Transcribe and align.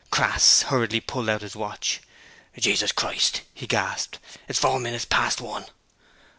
Crass 0.09 0.63
hurriedly 0.63 0.99
pulled 0.99 1.29
out 1.29 1.43
his 1.43 1.55
watch. 1.55 2.01
'Jesus 2.57 2.91
Christ!' 2.91 3.41
he 3.53 3.67
gasped. 3.67 4.17
'It's 4.47 4.57
four 4.57 4.79
minutes 4.79 5.05
past 5.05 5.39
one!' 5.39 5.67